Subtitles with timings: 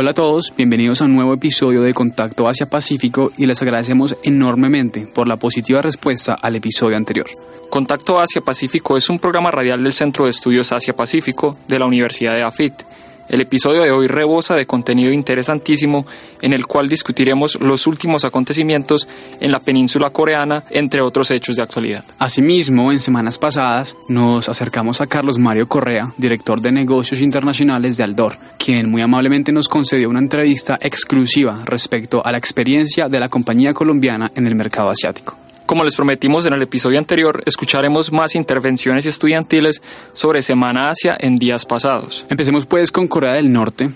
[0.00, 5.06] Hola a todos, bienvenidos a un nuevo episodio de Contacto Asia-Pacífico y les agradecemos enormemente
[5.06, 7.26] por la positiva respuesta al episodio anterior.
[7.68, 12.44] Contacto Asia-Pacífico es un programa radial del Centro de Estudios Asia-Pacífico de la Universidad de
[12.44, 12.82] AFIT
[13.30, 16.04] el episodio de hoy rebosa de contenido interesantísimo
[16.42, 19.08] en el cual discutiremos los últimos acontecimientos
[19.40, 22.04] en la península coreana, entre otros hechos de actualidad.
[22.18, 28.04] Asimismo, en semanas pasadas nos acercamos a Carlos Mario Correa, director de negocios internacionales de
[28.04, 33.28] Aldor, quien muy amablemente nos concedió una entrevista exclusiva respecto a la experiencia de la
[33.28, 35.49] compañía colombiana en el mercado asiático.
[35.70, 39.80] Como les prometimos en el episodio anterior, escucharemos más intervenciones estudiantiles
[40.12, 42.26] sobre Semana Asia en días pasados.
[42.28, 43.88] Empecemos pues con Corea del Norte.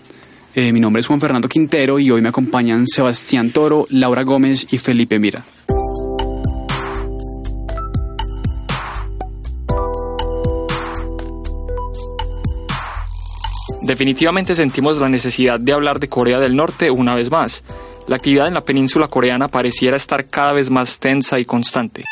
[0.54, 4.68] Eh, mi nombre es Juan Fernando Quintero y hoy me acompañan Sebastián Toro, Laura Gómez
[4.70, 5.44] y Felipe Mira.
[13.82, 17.64] Definitivamente sentimos la necesidad de hablar de Corea del Norte una vez más
[18.06, 22.04] la actividad en la península coreana pareciera estar cada vez más tensa y constante.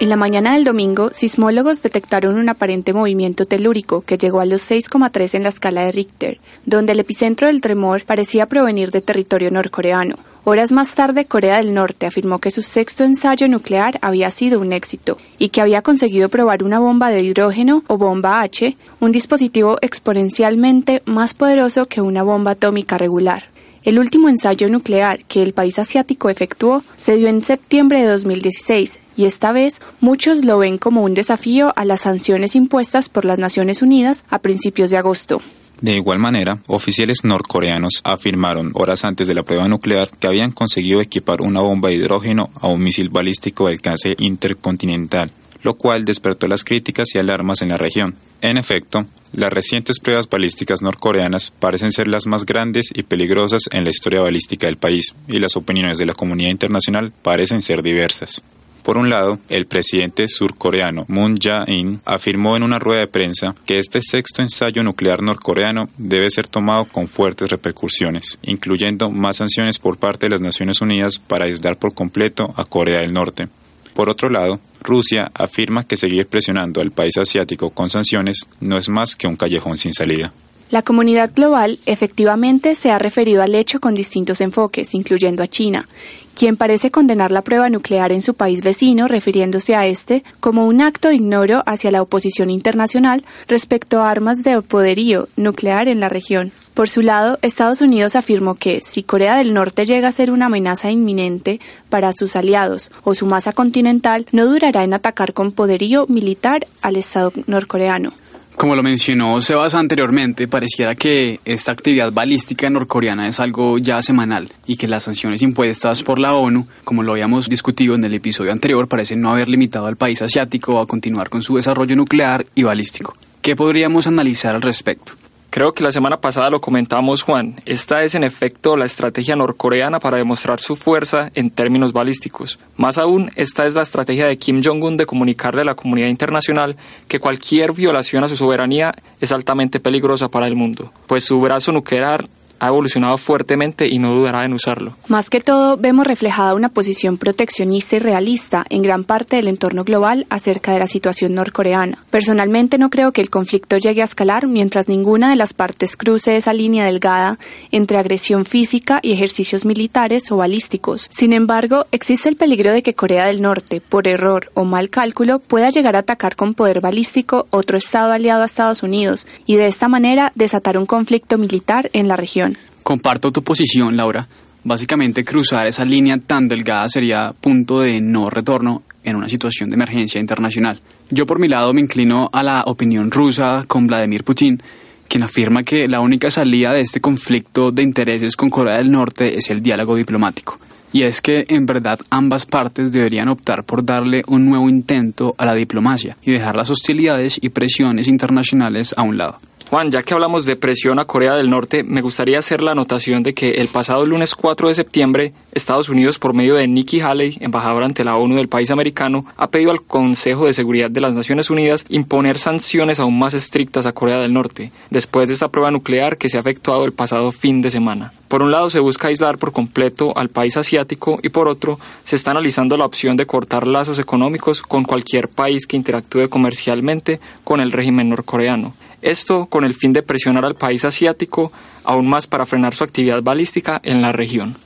[0.00, 4.62] En la mañana del domingo, sismólogos detectaron un aparente movimiento telúrico que llegó a los
[4.70, 9.50] 6,3 en la escala de Richter, donde el epicentro del tremor parecía provenir de territorio
[9.50, 10.16] norcoreano.
[10.44, 14.72] Horas más tarde, Corea del Norte afirmó que su sexto ensayo nuclear había sido un
[14.72, 19.76] éxito y que había conseguido probar una bomba de hidrógeno o bomba H, un dispositivo
[19.82, 23.50] exponencialmente más poderoso que una bomba atómica regular.
[23.90, 29.00] El último ensayo nuclear que el país asiático efectuó se dio en septiembre de 2016
[29.16, 33.40] y esta vez muchos lo ven como un desafío a las sanciones impuestas por las
[33.40, 35.42] Naciones Unidas a principios de agosto.
[35.80, 41.00] De igual manera, oficiales norcoreanos afirmaron horas antes de la prueba nuclear que habían conseguido
[41.00, 46.48] equipar una bomba de hidrógeno a un misil balístico de alcance intercontinental, lo cual despertó
[46.48, 48.16] las críticas y alarmas en la región.
[48.40, 53.84] En efecto, las recientes pruebas balísticas norcoreanas parecen ser las más grandes y peligrosas en
[53.84, 58.42] la historia balística del país, y las opiniones de la comunidad internacional parecen ser diversas.
[58.82, 63.78] Por un lado, el presidente surcoreano Moon Jae-in afirmó en una rueda de prensa que
[63.78, 69.98] este sexto ensayo nuclear norcoreano debe ser tomado con fuertes repercusiones, incluyendo más sanciones por
[69.98, 73.48] parte de las Naciones Unidas para aislar por completo a Corea del Norte.
[73.92, 78.88] Por otro lado, Rusia afirma que seguir presionando al país asiático con sanciones no es
[78.88, 80.32] más que un callejón sin salida.
[80.70, 85.88] La comunidad global efectivamente se ha referido al hecho con distintos enfoques, incluyendo a China,
[86.34, 90.80] quien parece condenar la prueba nuclear en su país vecino, refiriéndose a este como un
[90.80, 96.08] acto de ignoro hacia la oposición internacional respecto a armas de poderío nuclear en la
[96.08, 96.52] región.
[96.74, 100.46] Por su lado, Estados Unidos afirmó que si Corea del Norte llega a ser una
[100.46, 106.06] amenaza inminente para sus aliados o su masa continental, no durará en atacar con poderío
[106.06, 108.12] militar al Estado norcoreano.
[108.60, 114.52] Como lo mencionó Sebas anteriormente, pareciera que esta actividad balística norcoreana es algo ya semanal
[114.66, 118.52] y que las sanciones impuestas por la ONU, como lo habíamos discutido en el episodio
[118.52, 122.64] anterior, parecen no haber limitado al país asiático a continuar con su desarrollo nuclear y
[122.64, 123.16] balístico.
[123.40, 125.14] ¿Qué podríamos analizar al respecto?
[125.50, 127.56] Creo que la semana pasada lo comentamos, Juan.
[127.66, 132.60] Esta es en efecto la estrategia norcoreana para demostrar su fuerza en términos balísticos.
[132.76, 136.76] Más aún, esta es la estrategia de Kim Jong-un de comunicarle a la comunidad internacional
[137.08, 141.72] que cualquier violación a su soberanía es altamente peligrosa para el mundo, pues su brazo
[141.72, 142.26] nuclear
[142.60, 144.96] ha evolucionado fuertemente y no dudará en usarlo.
[145.08, 149.82] Más que todo, vemos reflejada una posición proteccionista y realista en gran parte del entorno
[149.82, 151.98] global acerca de la situación norcoreana.
[152.10, 156.36] Personalmente no creo que el conflicto llegue a escalar mientras ninguna de las partes cruce
[156.36, 157.38] esa línea delgada
[157.72, 161.08] entre agresión física y ejercicios militares o balísticos.
[161.10, 165.38] Sin embargo, existe el peligro de que Corea del Norte, por error o mal cálculo,
[165.38, 169.66] pueda llegar a atacar con poder balístico otro estado aliado a Estados Unidos y de
[169.66, 172.49] esta manera desatar un conflicto militar en la región.
[172.82, 174.26] Comparto tu posición, Laura.
[174.62, 179.76] Básicamente cruzar esa línea tan delgada sería punto de no retorno en una situación de
[179.76, 180.80] emergencia internacional.
[181.10, 184.62] Yo por mi lado me inclino a la opinión rusa con Vladimir Putin,
[185.08, 189.36] quien afirma que la única salida de este conflicto de intereses con Corea del Norte
[189.36, 190.58] es el diálogo diplomático.
[190.92, 195.46] Y es que en verdad ambas partes deberían optar por darle un nuevo intento a
[195.46, 199.40] la diplomacia y dejar las hostilidades y presiones internacionales a un lado.
[199.70, 203.22] Juan, ya que hablamos de presión a Corea del Norte, me gustaría hacer la anotación
[203.22, 207.38] de que el pasado lunes 4 de septiembre, Estados Unidos, por medio de Nikki Haley,
[207.38, 211.14] embajadora ante la ONU del país americano, ha pedido al Consejo de Seguridad de las
[211.14, 215.70] Naciones Unidas imponer sanciones aún más estrictas a Corea del Norte, después de esta prueba
[215.70, 218.12] nuclear que se ha efectuado el pasado fin de semana.
[218.26, 222.16] Por un lado, se busca aislar por completo al país asiático y por otro, se
[222.16, 227.60] está analizando la opción de cortar lazos económicos con cualquier país que interactúe comercialmente con
[227.60, 228.74] el régimen norcoreano.
[229.02, 231.52] Esto con el fin de presionar al país asiático
[231.84, 234.56] aún más para frenar su actividad balística en la región.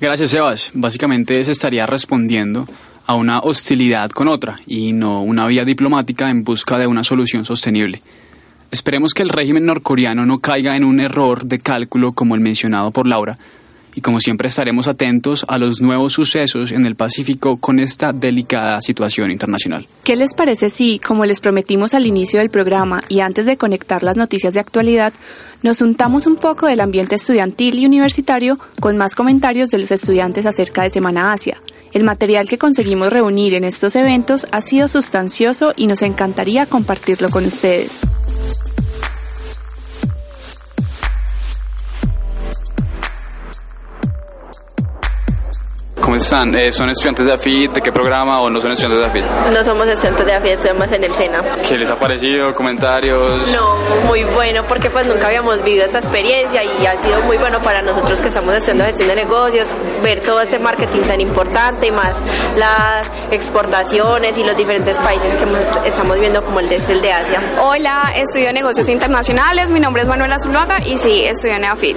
[0.00, 0.70] Gracias, Sebas.
[0.74, 2.66] Básicamente se estaría respondiendo
[3.06, 7.44] a una hostilidad con otra y no una vía diplomática en busca de una solución
[7.44, 8.02] sostenible.
[8.70, 12.90] Esperemos que el régimen norcoreano no caiga en un error de cálculo como el mencionado
[12.90, 13.38] por Laura,
[13.94, 18.80] y como siempre estaremos atentos a los nuevos sucesos en el Pacífico con esta delicada
[18.80, 19.86] situación internacional.
[20.02, 24.02] ¿Qué les parece si, como les prometimos al inicio del programa y antes de conectar
[24.02, 25.12] las noticias de actualidad,
[25.62, 30.46] nos untamos un poco del ambiente estudiantil y universitario con más comentarios de los estudiantes
[30.46, 31.60] acerca de Semana Asia?
[31.92, 37.30] El material que conseguimos reunir en estos eventos ha sido sustancioso y nos encantaría compartirlo
[37.30, 38.00] con ustedes.
[46.04, 46.54] ¿Cómo están?
[46.54, 47.72] Eh, ¿Son estudiantes de AFIT?
[47.72, 49.54] ¿De qué programa o no son estudiantes de AFIT?
[49.54, 51.40] No somos estudiantes de AFIT, estamos en el SENA.
[51.66, 52.50] ¿Qué les ha parecido?
[52.50, 53.50] ¿Comentarios?
[53.54, 57.62] No, muy bueno porque pues nunca habíamos vivido esta experiencia y ha sido muy bueno
[57.62, 59.66] para nosotros que estamos estudiando gestión de negocios,
[60.02, 62.18] ver todo este marketing tan importante y más
[62.58, 67.40] las exportaciones y los diferentes países que estamos viendo como el de, el de Asia.
[67.62, 71.96] Hola, estudio negocios internacionales, mi nombre es Manuela Zuluaga y sí, estudio en AFIT.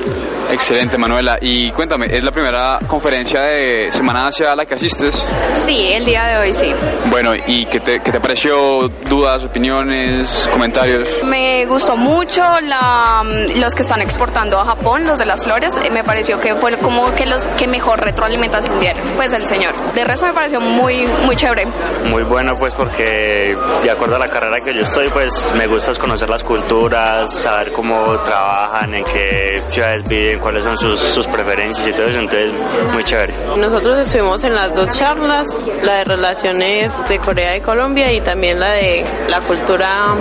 [0.49, 1.37] Excelente, Manuela.
[1.41, 5.27] Y cuéntame, ¿es la primera conferencia de Semana Asia a la que asistes?
[5.65, 6.71] Sí, el día de hoy sí.
[7.09, 8.89] Bueno, ¿y qué te, qué te pareció?
[9.09, 11.09] ¿Dudas, opiniones, comentarios?
[11.23, 13.23] Me gustó mucho la,
[13.55, 15.79] los que están exportando a Japón, los de las flores.
[15.91, 19.73] Me pareció que fue como que los que mejor retroalimentación dieron, pues el señor.
[19.95, 21.65] De resto me pareció muy, muy chévere.
[22.07, 25.91] Muy bueno, pues porque de acuerdo a la carrera que yo estoy, pues me gusta
[25.95, 31.87] conocer las culturas, saber cómo trabajan, en qué ciudades viven, cuáles son sus, sus preferencias
[31.87, 32.19] y todo eso.
[32.19, 32.51] Entonces,
[32.93, 33.33] muy chévere.
[33.57, 38.19] Nosotros nosotros estuvimos en las dos charlas, la de relaciones de Corea y Colombia y
[38.19, 40.13] también la de la cultura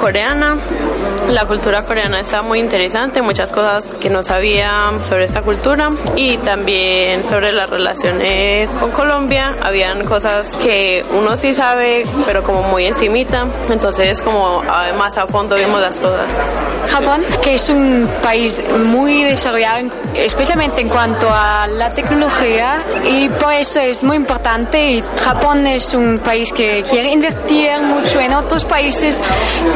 [0.00, 0.56] coreana.
[1.30, 6.38] La cultura coreana está muy interesante, muchas cosas que no sabía sobre esa cultura y
[6.38, 9.56] también sobre las relaciones con Colombia.
[9.62, 14.64] Habían cosas que uno sí sabe, pero como muy encimita, entonces como
[14.98, 16.36] más a fondo vimos las cosas.
[16.90, 23.52] Japón, que es un país muy desarrollado, especialmente en cuanto a la tecnología y por
[23.52, 25.00] eso es muy importante.
[25.22, 29.20] Japón es un país que quiere invertir mucho en otros países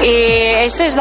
[0.02, 0.96] y eso es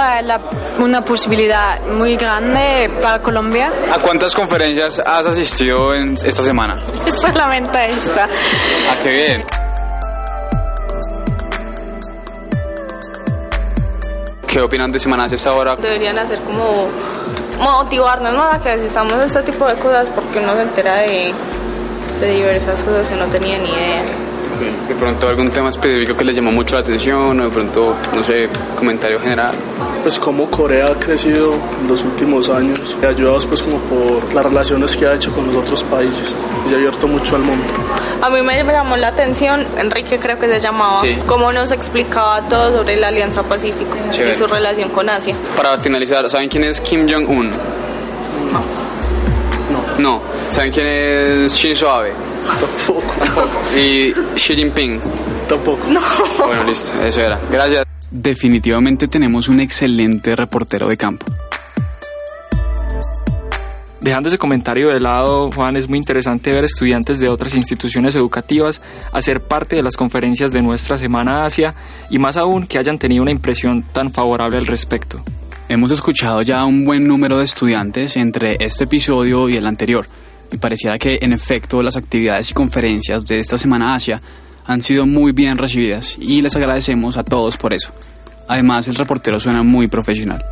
[0.79, 3.71] una posibilidad muy grande para Colombia.
[3.93, 6.75] ¿A cuántas conferencias has asistido en esta semana?
[7.21, 8.25] Solamente esa.
[8.25, 9.45] ¿A qué bien?
[14.47, 15.75] ¿Qué opinan de Semana esta hora?
[15.75, 16.87] Deberían hacer como
[17.59, 18.43] motivarnos ¿no?
[18.43, 21.33] a que asistamos a este tipo de cosas porque uno se entera de
[22.19, 24.03] de diversas cosas que no tenía ni idea.
[24.87, 28.23] De pronto algún tema específico que les llamó mucho la atención o de pronto, no
[28.23, 29.53] sé, comentario general.
[30.01, 34.95] Pues como Corea ha crecido en los últimos años, ayudados pues como por las relaciones
[34.95, 36.35] que ha hecho con los otros países
[36.65, 37.63] y se ha abierto mucho al mundo.
[38.21, 42.77] A mí me llamó la atención, Enrique creo que se llamaba, cómo nos explicaba todo
[42.77, 45.35] sobre la Alianza Pacífico y su relación con Asia.
[45.55, 47.49] Para finalizar, ¿saben quién es Kim Jong-un?
[47.49, 48.63] No.
[49.99, 50.21] No.
[50.49, 52.11] ¿Saben quién es Shinzo Abe?
[52.45, 53.13] Tampoco.
[53.77, 54.99] ¿Y Xi Jinping?
[55.47, 55.87] Tampoco.
[55.87, 56.01] No.
[56.45, 57.39] Bueno, listo, eso era.
[57.49, 57.85] Gracias.
[58.11, 61.25] Definitivamente tenemos un excelente reportero de campo.
[64.03, 68.81] Dejando ese comentario de lado, Juan, es muy interesante ver estudiantes de otras instituciones educativas
[69.13, 71.73] hacer parte de las conferencias de nuestra Semana Asia
[72.09, 75.23] y más aún que hayan tenido una impresión tan favorable al respecto.
[75.73, 80.05] Hemos escuchado ya un buen número de estudiantes entre este episodio y el anterior,
[80.51, 84.21] y pareciera que en efecto las actividades y conferencias de esta Semana Asia
[84.67, 87.91] han sido muy bien recibidas y les agradecemos a todos por eso.
[88.47, 90.45] Además, el reportero suena muy profesional.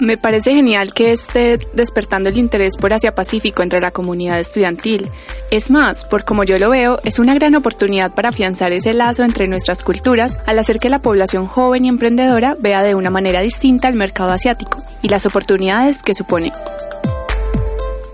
[0.00, 5.10] Me parece genial que esté despertando el interés por Asia Pacífico entre la comunidad estudiantil.
[5.50, 9.24] Es más, por como yo lo veo, es una gran oportunidad para afianzar ese lazo
[9.24, 13.42] entre nuestras culturas al hacer que la población joven y emprendedora vea de una manera
[13.42, 16.50] distinta el mercado asiático y las oportunidades que supone.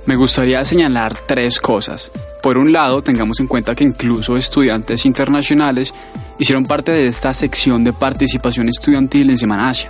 [0.07, 2.11] Me gustaría señalar tres cosas.
[2.43, 5.95] Por un lado, tengamos en cuenta que incluso estudiantes internacionales
[6.37, 9.89] hicieron parte de esta sección de participación estudiantil en Semana Asia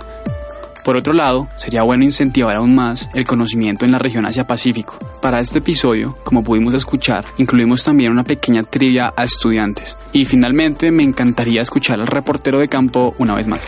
[0.87, 4.97] por otro lado, sería bueno incentivar aún más el conocimiento en la región Asia-Pacífico.
[5.21, 9.97] Para este episodio, como pudimos escuchar, incluimos también una pequeña trivia a estudiantes.
[10.13, 13.59] Y finalmente, me encantaría escuchar al reportero de campo una vez más.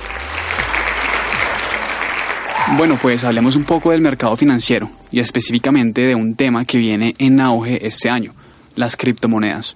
[2.78, 7.16] Bueno, pues hablemos un poco del mercado financiero y específicamente de un tema que viene
[7.18, 8.32] en auge este año,
[8.78, 9.76] las criptomonedas.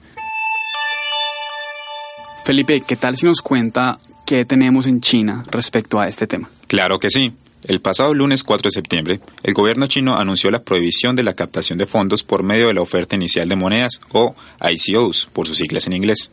[2.45, 6.49] Felipe, ¿qué tal si nos cuenta qué tenemos en China respecto a este tema?
[6.67, 7.33] Claro que sí.
[7.65, 11.77] El pasado lunes 4 de septiembre, el gobierno chino anunció la prohibición de la captación
[11.77, 15.87] de fondos por medio de la oferta inicial de monedas o ICOs, por sus siglas
[15.87, 16.31] en inglés,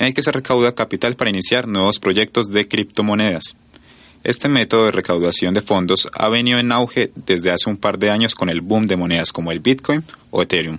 [0.00, 3.54] en el que se recauda capital para iniciar nuevos proyectos de criptomonedas.
[4.24, 8.10] Este método de recaudación de fondos ha venido en auge desde hace un par de
[8.10, 10.78] años con el boom de monedas como el Bitcoin o Ethereum.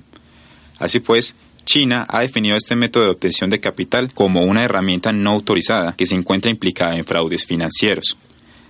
[0.77, 5.31] Así pues, China ha definido este método de obtención de capital como una herramienta no
[5.31, 8.17] autorizada que se encuentra implicada en fraudes financieros.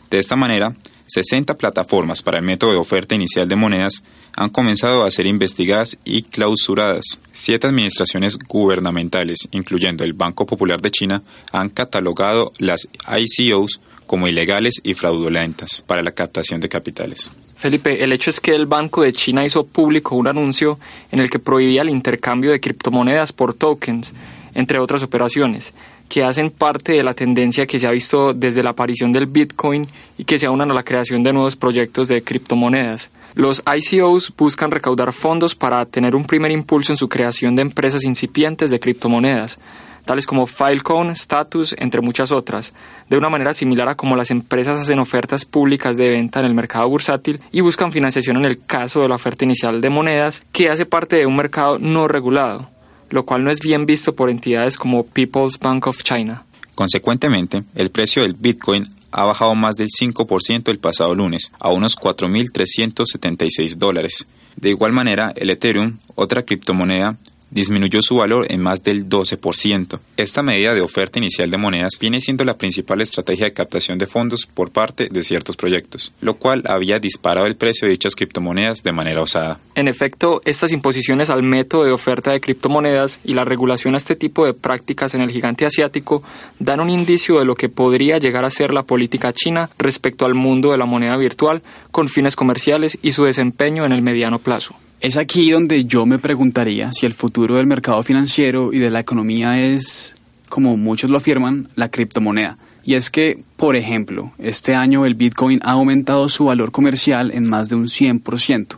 [0.10, 0.76] De esta manera,
[1.08, 4.04] 60 plataformas para el método de oferta inicial de monedas
[4.36, 7.20] han comenzado a ser investigadas y clausuradas.
[7.32, 14.82] Siete administraciones gubernamentales, incluyendo el Banco Popular de China, han catalogado las ICOs como ilegales
[14.84, 17.32] y fraudulentas para la captación de capitales.
[17.56, 20.78] Felipe, el hecho es que el Banco de China hizo público un anuncio
[21.12, 24.14] en el que prohibía el intercambio de criptomonedas por tokens,
[24.54, 25.74] entre otras operaciones,
[26.10, 29.88] que hacen parte de la tendencia que se ha visto desde la aparición del Bitcoin
[30.18, 33.10] y que se aunan a la creación de nuevos proyectos de criptomonedas.
[33.36, 38.04] Los ICOs buscan recaudar fondos para tener un primer impulso en su creación de empresas
[38.04, 39.60] incipientes de criptomonedas
[40.06, 42.74] tales como Filecoin, Status, entre muchas otras,
[43.10, 46.54] de una manera similar a como las empresas hacen ofertas públicas de venta en el
[46.54, 50.70] mercado bursátil y buscan financiación en el caso de la oferta inicial de monedas, que
[50.70, 52.70] hace parte de un mercado no regulado,
[53.10, 56.44] lo cual no es bien visto por entidades como People's Bank of China.
[56.76, 61.98] Consecuentemente, el precio del Bitcoin ha bajado más del 5% el pasado lunes, a unos
[61.98, 64.28] 4.376 dólares.
[64.58, 67.18] De igual manera, el Ethereum, otra criptomoneda,
[67.56, 70.00] disminuyó su valor en más del 12%.
[70.18, 74.08] Esta medida de oferta inicial de monedas viene siendo la principal estrategia de captación de
[74.08, 78.84] fondos por parte de ciertos proyectos, lo cual había disparado el precio de dichas criptomonedas
[78.84, 79.60] de manera osada.
[79.74, 84.18] En efecto, estas imposiciones al método de oferta de criptomonedas y la regulación a este
[84.18, 86.24] tipo de prácticas en el gigante asiático
[86.60, 90.34] dan un indicio de lo que podría llegar a ser la política china respecto al
[90.34, 94.76] mundo de la moneda virtual con fines comerciales y su desempeño en el mediano plazo.
[95.02, 99.02] Es aquí donde yo me preguntaría si el futuro del mercado financiero y de la
[99.02, 100.16] economía es,
[100.50, 102.58] como muchos lo afirman, la criptomoneda.
[102.84, 107.46] Y es que, por ejemplo, este año el Bitcoin ha aumentado su valor comercial en
[107.46, 108.78] más de un 100%.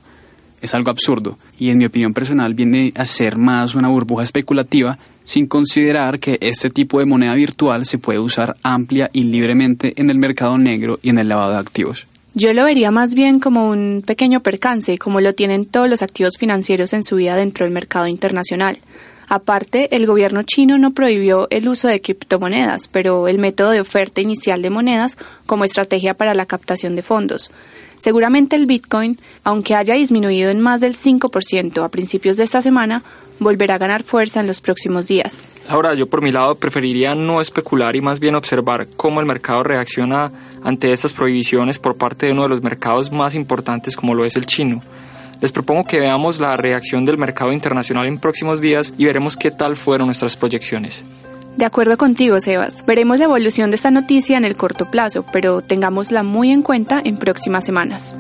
[0.62, 4.98] Es algo absurdo y en mi opinión personal viene a ser más una burbuja especulativa
[5.24, 10.10] sin considerar que este tipo de moneda virtual se puede usar amplia y libremente en
[10.10, 12.08] el mercado negro y en el lavado de activos.
[12.40, 16.38] Yo lo vería más bien como un pequeño percance, como lo tienen todos los activos
[16.38, 18.78] financieros en su vida dentro del mercado internacional.
[19.28, 24.22] Aparte, el gobierno chino no prohibió el uso de criptomonedas, pero el método de oferta
[24.22, 27.52] inicial de monedas como estrategia para la captación de fondos.
[28.00, 33.04] Seguramente el Bitcoin, aunque haya disminuido en más del 5% a principios de esta semana,
[33.40, 35.46] volverá a ganar fuerza en los próximos días.
[35.68, 39.64] Ahora, yo por mi lado preferiría no especular y más bien observar cómo el mercado
[39.64, 40.32] reacciona
[40.64, 44.36] ante estas prohibiciones por parte de uno de los mercados más importantes como lo es
[44.36, 44.82] el chino.
[45.42, 49.52] Les propongo que veamos la reacción del mercado internacional en próximos días y veremos qué
[49.52, 51.06] tal fueron nuestras proyecciones.
[51.58, 52.86] De acuerdo contigo, Sebas.
[52.86, 57.02] Veremos la evolución de esta noticia en el corto plazo, pero tengámosla muy en cuenta
[57.04, 58.16] en próximas semanas.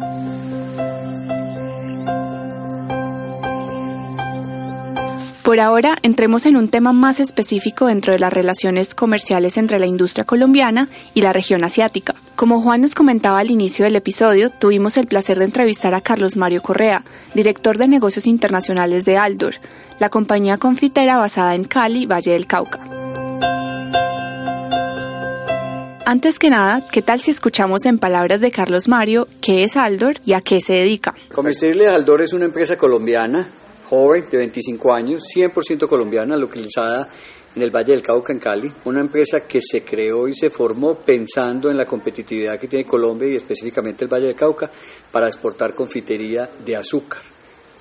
[5.47, 9.85] Por ahora, entremos en un tema más específico dentro de las relaciones comerciales entre la
[9.85, 12.15] industria colombiana y la región asiática.
[12.35, 16.35] Como Juan nos comentaba al inicio del episodio, tuvimos el placer de entrevistar a Carlos
[16.35, 19.53] Mario Correa, director de negocios internacionales de Aldor,
[19.99, 22.81] la compañía confitera basada en Cali, Valle del Cauca.
[26.05, 30.15] Antes que nada, ¿qué tal si escuchamos en palabras de Carlos Mario qué es Aldor
[30.25, 31.13] y a qué se dedica?
[31.33, 33.47] Comestibles Aldor es una empresa colombiana
[33.89, 37.09] joven de 25 años, 100% colombiana, localizada
[37.55, 40.95] en el Valle del Cauca, en Cali, una empresa que se creó y se formó
[40.95, 44.69] pensando en la competitividad que tiene Colombia y específicamente el Valle del Cauca
[45.11, 47.21] para exportar confitería de azúcar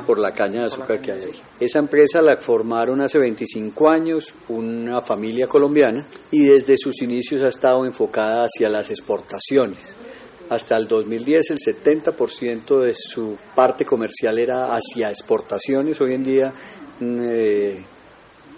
[0.06, 1.40] por la caña de azúcar que hay ahí.
[1.58, 7.48] Esa empresa la formaron hace 25 años una familia colombiana y desde sus inicios ha
[7.48, 10.05] estado enfocada hacia las exportaciones
[10.48, 16.00] hasta el 2010 el 70% de su parte comercial era hacia exportaciones.
[16.00, 16.52] Hoy en día
[17.00, 17.84] mm, eh,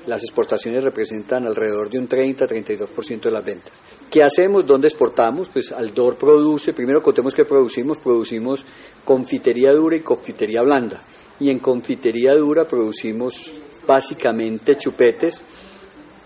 [0.07, 3.73] las exportaciones representan alrededor de un 30-32% de las ventas.
[4.11, 4.67] ¿Qué hacemos?
[4.67, 5.49] ¿Dónde exportamos?
[5.53, 8.65] Pues Aldor produce, primero contemos que producimos, producimos
[9.05, 11.03] confitería dura y confitería blanda.
[11.41, 13.53] Y en confitería dura producimos
[13.87, 15.43] básicamente chupetes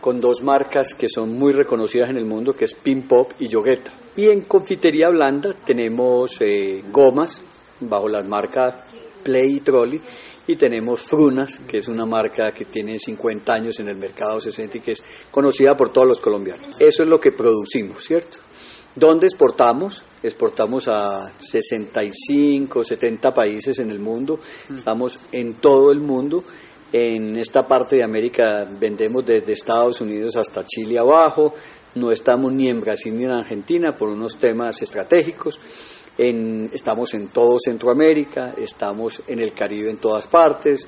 [0.00, 3.48] con dos marcas que son muy reconocidas en el mundo, que es Pin Pop y
[3.48, 3.92] Yogueta.
[4.16, 7.40] Y en confitería blanda tenemos eh, gomas
[7.80, 8.74] bajo las marcas
[9.22, 10.00] Play y Trolley
[10.46, 14.78] y tenemos Frunas, que es una marca que tiene 50 años en el mercado 60
[14.78, 16.80] y que es conocida por todos los colombianos.
[16.80, 18.38] Eso es lo que producimos, ¿cierto?
[18.94, 20.04] ¿Dónde exportamos?
[20.22, 24.40] Exportamos a 65, 70 países en el mundo.
[24.76, 26.44] Estamos en todo el mundo.
[26.92, 31.54] En esta parte de América vendemos desde Estados Unidos hasta Chile abajo.
[31.94, 35.60] No estamos ni en Brasil ni en Argentina por unos temas estratégicos.
[36.16, 40.86] En, estamos en todo Centroamérica, estamos en el Caribe en todas partes.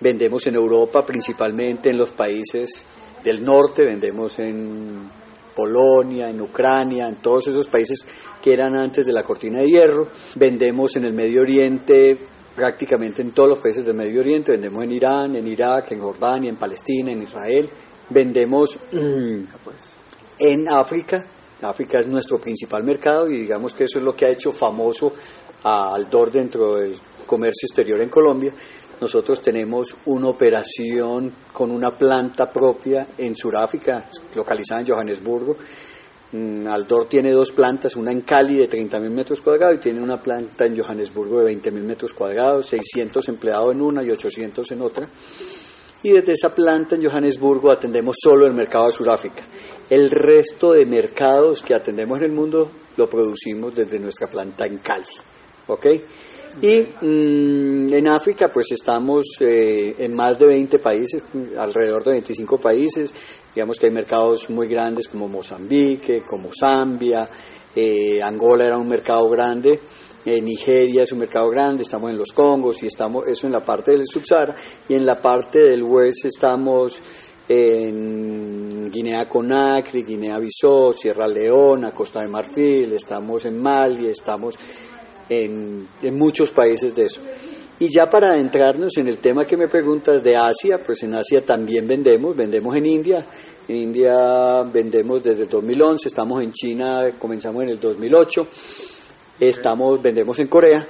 [0.00, 2.84] Vendemos en Europa principalmente en los países
[3.22, 5.10] del norte, vendemos en
[5.54, 8.06] Polonia, en Ucrania, en todos esos países
[8.40, 10.08] que eran antes de la cortina de hierro.
[10.36, 12.16] Vendemos en el Medio Oriente,
[12.54, 14.52] prácticamente en todos los países del Medio Oriente.
[14.52, 17.68] Vendemos en Irán, en Irak, en Jordania, en Palestina, en Israel.
[18.08, 18.78] Vendemos
[20.38, 21.24] en África.
[21.62, 25.12] África es nuestro principal mercado y digamos que eso es lo que ha hecho famoso
[25.64, 28.52] a Aldor dentro del comercio exterior en Colombia.
[29.00, 34.04] Nosotros tenemos una operación con una planta propia en Sudáfrica,
[34.34, 35.56] localizada en Johannesburgo.
[36.32, 40.20] Mm, Aldor tiene dos plantas, una en Cali de 30.000 metros cuadrados y tiene una
[40.20, 45.08] planta en Johannesburgo de 20.000 metros cuadrados, 600 empleados en una y 800 en otra.
[46.02, 49.42] Y desde esa planta en Johannesburgo atendemos solo el mercado de Sudáfrica.
[49.90, 54.78] El resto de mercados que atendemos en el mundo lo producimos desde nuestra planta en
[54.78, 55.04] Cali.
[55.66, 55.86] ¿Ok?
[56.60, 61.22] Y mm, en África pues estamos eh, en más de 20 países,
[61.56, 63.12] alrededor de 25 países.
[63.54, 67.28] Digamos que hay mercados muy grandes como Mozambique, como Zambia,
[67.74, 69.78] eh, Angola era un mercado grande,
[70.24, 73.64] eh, Nigeria es un mercado grande, estamos en los Congos y estamos eso en la
[73.64, 74.56] parte del Subsahara
[74.88, 76.98] y en la parte del West estamos
[77.48, 84.54] en Guinea Conakry, Guinea-Bissau, Sierra Leona, Costa de Marfil, estamos en Mali, estamos
[85.28, 87.20] en, muchos países de eso.
[87.80, 91.44] Y ya para adentrarnos en el tema que me preguntas de Asia, pues en Asia
[91.44, 93.24] también vendemos, vendemos en India,
[93.68, 98.48] en India vendemos desde el 2011, estamos en China, comenzamos en el 2008,
[99.38, 100.86] estamos, vendemos en Corea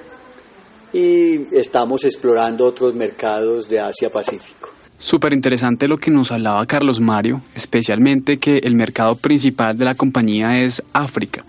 [0.93, 4.68] y estamos explorando otros mercados de Asia-Pacífico.
[5.01, 9.95] Súper interesante lo que nos hablaba Carlos Mario, especialmente que el mercado principal de la
[9.95, 11.45] compañía es África.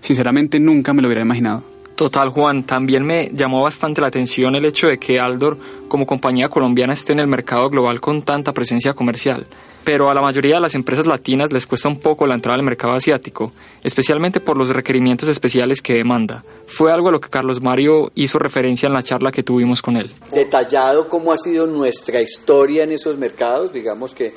[0.00, 1.62] Sinceramente nunca me lo hubiera imaginado.
[1.96, 5.58] Total, Juan, también me llamó bastante la atención el hecho de que Aldor,
[5.88, 9.46] como compañía colombiana, esté en el mercado global con tanta presencia comercial.
[9.84, 12.64] Pero a la mayoría de las empresas latinas les cuesta un poco la entrada al
[12.64, 16.44] mercado asiático, especialmente por los requerimientos especiales que demanda.
[16.66, 19.96] Fue algo a lo que Carlos Mario hizo referencia en la charla que tuvimos con
[19.96, 20.10] él.
[20.32, 24.34] Detallado cómo ha sido nuestra historia en esos mercados, digamos que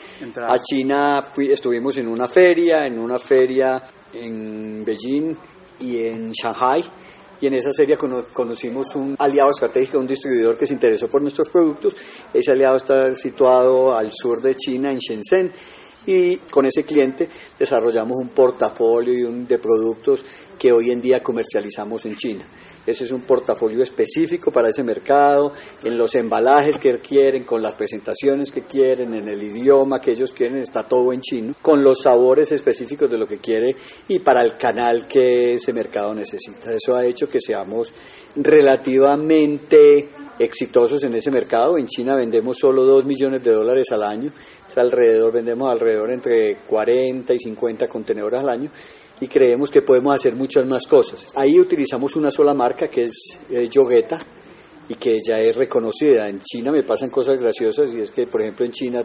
[0.47, 3.81] a China estuvimos en una feria, en una feria
[4.13, 5.35] en Beijing
[5.79, 6.83] y en Shanghai
[7.41, 11.49] y en esa serie conocimos un aliado estratégico, un distribuidor que se interesó por nuestros
[11.49, 11.95] productos.
[12.33, 15.51] Ese aliado está situado al sur de China, en Shenzhen,
[16.05, 20.23] y con ese cliente desarrollamos un portafolio de productos
[20.63, 22.45] que hoy en día comercializamos en China.
[22.87, 25.51] Ese es un portafolio específico para ese mercado,
[25.83, 30.31] en los embalajes que quieren, con las presentaciones que quieren, en el idioma que ellos
[30.31, 33.75] quieren, está todo en chino, con los sabores específicos de lo que quiere
[34.07, 36.71] y para el canal que ese mercado necesita.
[36.71, 37.93] Eso ha hecho que seamos
[38.37, 40.07] relativamente
[40.39, 41.77] exitosos en ese mercado.
[41.77, 44.31] En China vendemos solo 2 millones de dólares al año,
[44.77, 48.71] alrededor, vendemos alrededor entre 40 y 50 contenedores al año
[49.21, 51.27] y creemos que podemos hacer muchas más cosas.
[51.35, 54.19] Ahí utilizamos una sola marca que es, es Yogueta
[54.89, 56.27] y que ya es reconocida.
[56.27, 59.03] En China me pasan cosas graciosas y es que, por ejemplo, en China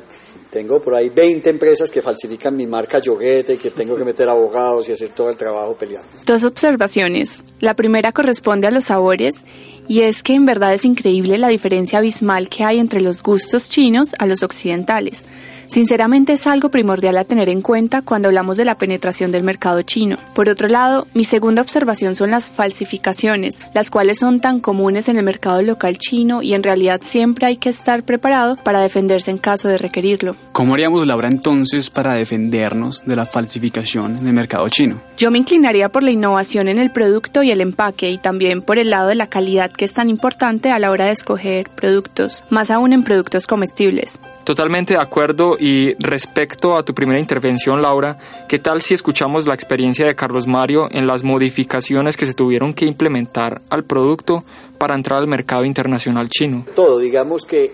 [0.51, 4.29] tengo por ahí 20 empresas que falsifican mi marca Yogueta y que tengo que meter
[4.29, 6.09] abogados y hacer todo el trabajo peleando.
[6.27, 7.40] Dos observaciones.
[7.61, 9.44] La primera corresponde a los sabores
[9.87, 13.68] y es que en verdad es increíble la diferencia abismal que hay entre los gustos
[13.68, 15.25] chinos a los occidentales.
[15.68, 19.83] Sinceramente es algo primordial a tener en cuenta cuando hablamos de la penetración del mercado
[19.83, 20.16] chino.
[20.35, 25.18] Por otro lado, mi segunda observación son las falsificaciones, las cuales son tan comunes en
[25.18, 29.37] el mercado local chino y en realidad siempre hay que estar preparado para defenderse en
[29.37, 30.37] caso de requerirlo.
[30.52, 35.02] ¿Cómo haríamos, Laura, entonces para defendernos de la falsificación en el mercado chino?
[35.18, 38.78] Yo me inclinaría por la innovación en el producto y el empaque y también por
[38.78, 42.42] el lado de la calidad que es tan importante a la hora de escoger productos,
[42.48, 44.18] más aún en productos comestibles.
[44.44, 48.18] Totalmente de acuerdo y respecto a tu primera intervención, Laura,
[48.49, 52.75] ¿qué tal si escuchamos la experiencia de Carlos Mario en las modificaciones que se tuvieron
[52.75, 54.44] que implementar al producto
[54.79, 56.64] para entrar al mercado internacional chino?
[56.75, 57.73] Todo, digamos que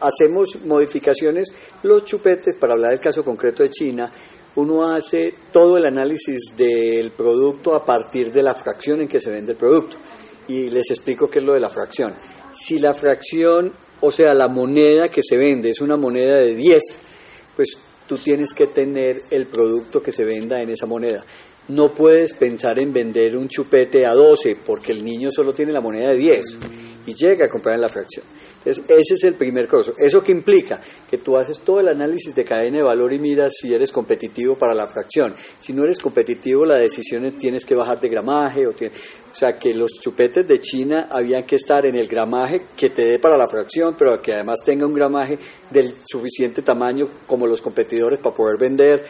[0.00, 4.10] hacemos modificaciones, los chupetes, para hablar del caso concreto de China,
[4.56, 9.30] uno hace todo el análisis del producto a partir de la fracción en que se
[9.30, 9.96] vende el producto.
[10.48, 12.12] Y les explico qué es lo de la fracción.
[12.52, 16.82] Si la fracción o sea, la moneda que se vende es una moneda de 10,
[17.56, 21.24] pues tú tienes que tener el producto que se venda en esa moneda.
[21.68, 25.80] no puedes pensar en vender un chupete a 12 porque el niño solo tiene la
[25.80, 26.58] moneda de 10
[27.06, 28.24] y llega a comprar en la fracción.
[28.64, 29.94] Entonces, ese es el primer costo.
[29.96, 30.80] ¿Eso qué implica?
[31.10, 34.56] Que tú haces todo el análisis de cadena de valor y miras si eres competitivo
[34.56, 35.34] para la fracción.
[35.58, 38.66] Si no eres competitivo, la decisión es tienes que bajar de gramaje.
[38.66, 42.90] O, o sea, que los chupetes de China habían que estar en el gramaje que
[42.90, 45.38] te dé para la fracción, pero que además tenga un gramaje
[45.70, 49.06] del suficiente tamaño como los competidores para poder vender.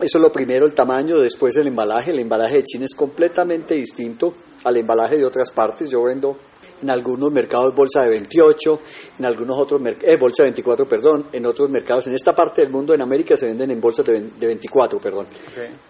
[0.00, 2.10] Eso es lo primero, el tamaño, después el embalaje.
[2.10, 5.90] El embalaje de China es completamente distinto al embalaje de otras partes.
[5.90, 6.36] Yo vendo
[6.82, 8.80] en algunos mercados bolsa de 28,
[9.18, 12.70] en algunos otros eh, bolsa de 24, perdón, en otros mercados, en esta parte del
[12.70, 15.26] mundo, en América se venden en bolsas de, 24, perdón.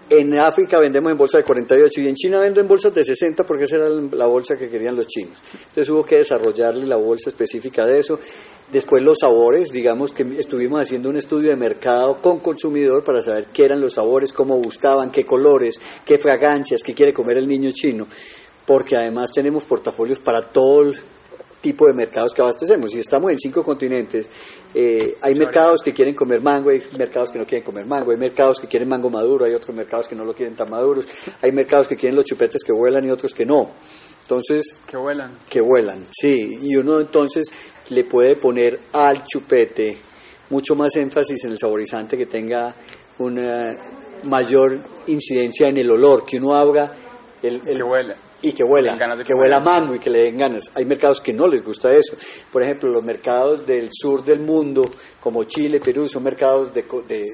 [0.08, 3.44] En África vendemos en bolsa de 48 y en China vendo en bolsas de 60
[3.44, 5.38] porque esa era la bolsa que querían los chinos.
[5.52, 8.20] Entonces hubo que desarrollarle la bolsa específica de eso.
[8.72, 13.46] Después los sabores, digamos que estuvimos haciendo un estudio de mercado con consumidor para saber
[13.52, 17.70] qué eran los sabores, cómo gustaban, qué colores, qué fragancias, qué quiere comer el niño
[17.72, 18.06] chino
[18.66, 21.00] porque además tenemos portafolios para todo el
[21.64, 22.94] tipo de mercados que abastecemos.
[22.94, 24.28] Y estamos en cinco continentes.
[24.74, 28.18] Eh, hay mercados que quieren comer mango, hay mercados que no quieren comer mango, hay
[28.18, 31.06] mercados que quieren mango maduro, hay otros mercados que no lo quieren tan maduros,
[31.40, 33.70] hay mercados que quieren los chupetes que vuelan y otros que no.
[34.20, 35.38] Entonces, que vuelan.
[35.48, 36.50] Que vuelan, sí.
[36.62, 37.46] Y uno entonces
[37.88, 39.98] le puede poner al chupete
[40.50, 42.74] mucho más énfasis en el saborizante que tenga
[43.18, 43.74] una
[44.24, 46.92] mayor incidencia en el olor, que uno haga
[47.42, 50.70] el, el, que huela y que vuela, que vuela mango y que le den ganas.
[50.74, 52.14] Hay mercados que no les gusta eso.
[52.52, 54.82] Por ejemplo, los mercados del sur del mundo,
[55.20, 56.84] como Chile, Perú, son mercados de,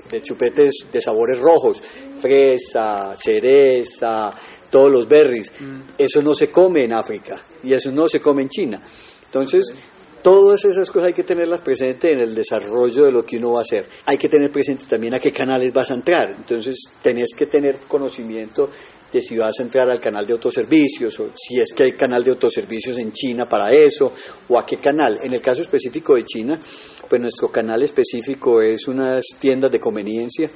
[0.09, 1.83] de, chupetes de sabores rojos,
[2.19, 4.33] fresa, cereza,
[4.71, 5.51] todos los berries.
[5.59, 5.81] Mm.
[5.99, 8.81] Eso no se come en África y eso no se come en China.
[9.27, 9.75] Entonces,
[10.23, 13.61] Todas esas cosas hay que tenerlas presentes en el desarrollo de lo que uno va
[13.61, 13.87] a hacer.
[14.05, 16.35] Hay que tener presente también a qué canales vas a entrar.
[16.37, 18.69] Entonces, tenés que tener conocimiento
[19.13, 22.23] de si vas a entrar al canal de autoservicios o si es que hay canal
[22.23, 24.13] de autoservicios en China para eso
[24.49, 25.19] o a qué canal.
[25.23, 26.61] En el caso específico de China,
[27.09, 30.51] pues nuestro canal específico es unas tiendas de conveniencia,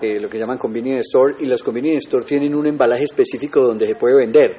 [0.00, 3.86] eh, lo que llaman convenience store, y los convenience store tienen un embalaje específico donde
[3.86, 4.56] se puede vender.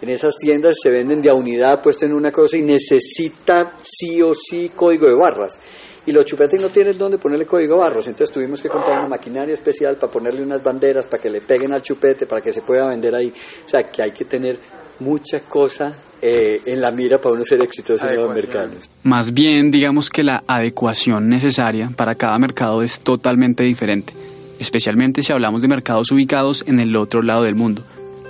[0.00, 4.20] En esas tiendas se venden de a unidad puesto en una cosa y necesita sí
[4.20, 5.58] o sí código de barras
[6.06, 9.54] y los chupetes no tienen dónde ponerle código barros, entonces tuvimos que comprar una maquinaria
[9.54, 12.88] especial para ponerle unas banderas para que le peguen al chupete, para que se pueda
[12.88, 13.32] vender ahí.
[13.66, 14.58] O sea, que hay que tener
[14.98, 18.90] mucha cosa eh, en la mira para uno ser exitoso en los mercados.
[19.02, 24.12] Más bien, digamos que la adecuación necesaria para cada mercado es totalmente diferente,
[24.58, 27.82] especialmente si hablamos de mercados ubicados en el otro lado del mundo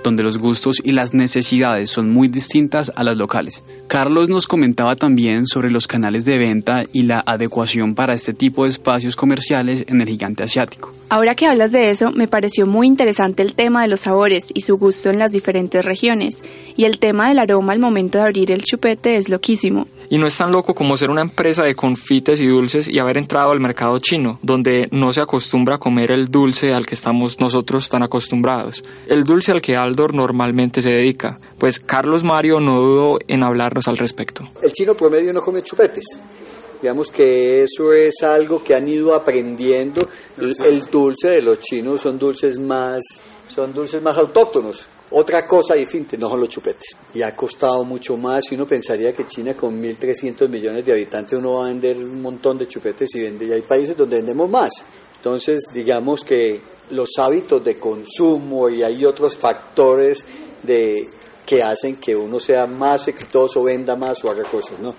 [0.03, 3.63] donde los gustos y las necesidades son muy distintas a las locales.
[3.89, 8.65] Carlos nos comentaba también sobre los canales de venta y la adecuación para este tipo
[8.65, 10.93] de espacios comerciales en el gigante asiático.
[11.09, 14.63] Ahora que hablas de eso, me pareció muy interesante el tema de los sabores y
[14.63, 16.43] su gusto en las diferentes regiones.
[16.75, 19.87] Y el tema del aroma al momento de abrir el chupete es loquísimo.
[20.11, 23.19] Y no es tan loco como ser una empresa de confites y dulces y haber
[23.19, 27.41] entrado al mercado chino, donde no se acostumbra a comer el dulce al que estamos
[27.41, 28.83] nosotros tan acostumbrados.
[29.07, 31.39] El dulce al que Aldor normalmente se dedica.
[31.59, 34.49] Pues Carlos Mario no dudó en hablarnos al respecto.
[34.63, 36.05] El chino promedio no come chupetes
[36.83, 40.09] Digamos que eso es algo que han ido aprendiendo.
[40.37, 43.01] El, dulce de los chinos son dulces más,
[43.49, 44.89] son dulces más autóctonos.
[45.13, 46.97] Otra cosa distinta no son los chupetes.
[47.15, 48.51] Y ha costado mucho más.
[48.51, 52.23] Y uno pensaría que China con 1.300 millones de habitantes uno va a vender un
[52.23, 53.47] montón de chupetes y vende.
[53.47, 54.73] Y hay países donde vendemos más.
[55.17, 60.25] Entonces, digamos que los hábitos de consumo y hay otros factores
[60.63, 61.09] de,
[61.47, 64.95] que hacen que uno sea más exitoso, venda más o haga cosas, ¿no?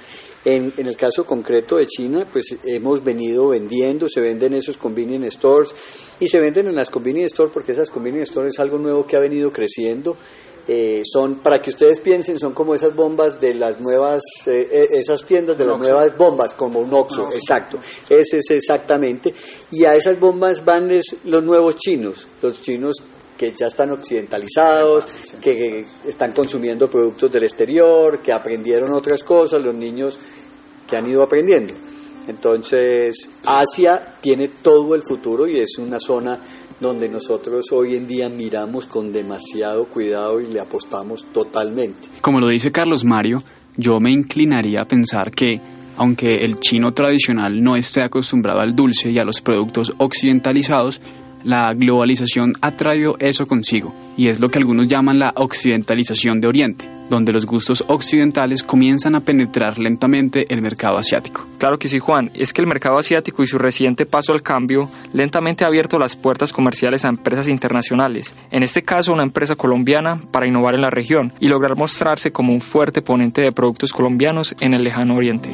[0.46, 5.32] En, en, el caso concreto de China, pues hemos venido vendiendo, se venden esos convenience
[5.32, 5.74] stores
[6.20, 9.16] y se venden en las convenience stores porque esas convenience stores es algo nuevo que
[9.16, 10.18] ha venido creciendo.
[10.66, 14.88] Eh, son, para que ustedes piensen, son como esas bombas de las nuevas, eh, eh,
[14.92, 19.34] esas tiendas de las nuevas bombas, como un Oxxo, exacto, ese es exactamente,
[19.72, 20.90] y a esas bombas van
[21.26, 23.04] los nuevos chinos, los chinos
[23.38, 25.06] que ya están occidentalizados,
[25.42, 30.20] que están consumiendo productos del exterior, que aprendieron otras cosas, los niños
[30.88, 31.74] que han ido aprendiendo.
[32.28, 36.40] Entonces, Asia tiene todo el futuro y es una zona
[36.80, 42.08] donde nosotros hoy en día miramos con demasiado cuidado y le apostamos totalmente.
[42.22, 43.44] Como lo dice Carlos Mario,
[43.78, 45.60] yo me inclinaría a pensar que,
[45.98, 51.02] aunque el chino tradicional no esté acostumbrado al dulce y a los productos occidentalizados,
[51.44, 56.48] la globalización ha traído eso consigo, y es lo que algunos llaman la occidentalización de
[56.48, 61.46] Oriente, donde los gustos occidentales comienzan a penetrar lentamente el mercado asiático.
[61.58, 64.90] Claro que sí, Juan, es que el mercado asiático y su reciente paso al cambio
[65.14, 70.20] lentamente ha abierto las puertas comerciales a empresas internacionales, en este caso una empresa colombiana
[70.32, 74.56] para innovar en la región y lograr mostrarse como un fuerte ponente de productos colombianos
[74.60, 75.52] en el lejano oriente.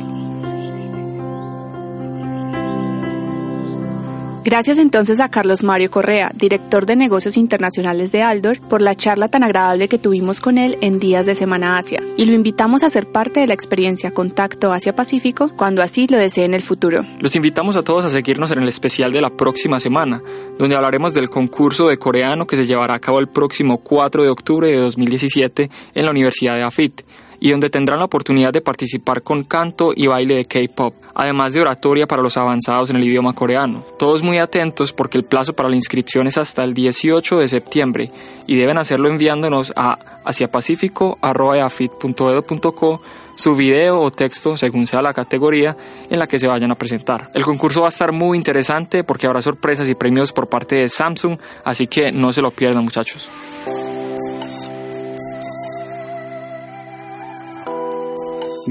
[4.41, 9.28] Gracias entonces a Carlos Mario Correa, director de negocios internacionales de Aldor, por la charla
[9.28, 12.02] tan agradable que tuvimos con él en Días de Semana Asia.
[12.15, 16.45] Y lo invitamos a ser parte de la experiencia Contacto Asia-Pacífico cuando así lo desee
[16.45, 17.04] en el futuro.
[17.19, 20.21] Los invitamos a todos a seguirnos en el especial de la próxima semana,
[20.58, 24.30] donde hablaremos del concurso de coreano que se llevará a cabo el próximo 4 de
[24.30, 27.02] octubre de 2017 en la Universidad de AFIT
[27.39, 31.62] y donde tendrán la oportunidad de participar con canto y baile de K-pop, además de
[31.62, 33.84] oratoria para los avanzados en el idioma coreano.
[33.97, 38.12] Todos muy atentos porque el plazo para la inscripción es hasta el 18 de septiembre
[38.47, 43.02] y deben hacerlo enviándonos a asiapacifico.afit.edu.co
[43.39, 45.75] su video o texto según sea la categoría
[46.10, 47.32] en la que se vayan a presentar.
[47.34, 50.89] El concurso va a estar muy interesante porque habrá sorpresas y premios por parte de
[50.89, 53.30] Samsung, así que no se lo pierdan muchachos.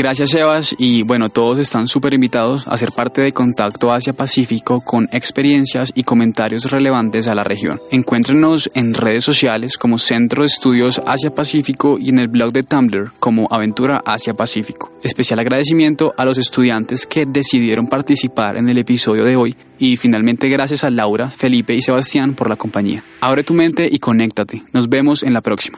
[0.01, 5.09] Gracias Sebas y bueno, todos están súper invitados a ser parte de Contacto Asia-Pacífico con
[5.11, 7.81] experiencias y comentarios relevantes a la región.
[7.91, 13.11] Encuéntrenos en redes sociales como Centro de Estudios Asia-Pacífico y en el blog de Tumblr
[13.19, 14.93] como Aventura Asia-Pacífico.
[15.03, 20.49] Especial agradecimiento a los estudiantes que decidieron participar en el episodio de hoy y finalmente
[20.49, 23.03] gracias a Laura, Felipe y Sebastián por la compañía.
[23.21, 24.63] Abre tu mente y conéctate.
[24.73, 25.77] Nos vemos en la próxima.